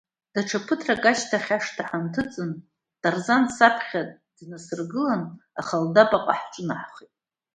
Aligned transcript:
Даҽа 0.33 0.59
ԥыҭрак 0.65 1.03
ашьҭахь 1.11 1.51
ашҭа 1.57 1.83
ҳанҭыҵын, 1.89 2.51
Тарзан 3.01 3.43
саԥхьа 3.55 4.01
днасыргыланы 4.37 5.27
Ахалдабаҟа 5.59 6.33
ҳҿынаҳхеит. 6.39 7.13